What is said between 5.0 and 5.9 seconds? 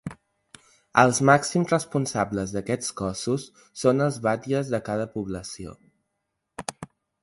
població.